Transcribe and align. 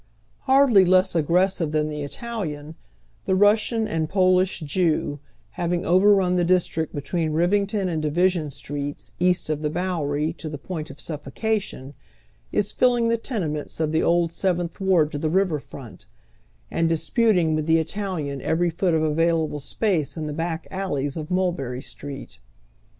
Hardly 0.49 0.83
less 0.83 1.13
aggressive 1.13 1.71
than 1.71 1.87
the 1.87 2.01
Italian, 2.01 2.73
the 3.25 3.35
Russian 3.35 3.87
and 3.87 4.09
Polish 4.09 4.61
Jew, 4.61 5.19
having 5.51 5.85
overrun 5.85 6.37
the 6.37 6.43
district 6.43 6.95
between 6.95 7.33
Rivington 7.33 7.87
and 7.87 8.01
Division 8.01 8.49
Streets, 8.49 9.11
east 9.19 9.47
of 9.47 9.61
the 9.61 9.69
Rowery, 9.69 10.33
to 10.39 10.49
the 10.49 10.57
pohit 10.57 10.89
of 10.89 10.99
suffocation, 10.99 11.93
is 12.51 12.71
filling 12.71 13.09
the 13.09 13.15
tenements 13.17 13.79
of 13.79 13.91
tlie 13.91 14.03
old 14.03 14.31
Seventh 14.31 14.81
Ward 14.81 15.11
to 15.11 15.19
the 15.19 15.29
river 15.29 15.59
front, 15.59 16.07
and 16.71 16.89
disputing 16.89 17.53
with 17.53 17.67
the 17.67 17.77
Italian 17.77 18.41
every 18.41 18.71
foot 18.71 18.95
of 18.95 19.03
available 19.03 19.59
space 19.59 20.17
in 20.17 20.25
tlie 20.25 20.35
back 20.35 20.65
alleys 20.71 21.15
of 21.15 21.29
Mul 21.29 21.51
berry 21.51 21.79
Street. 21.83 22.39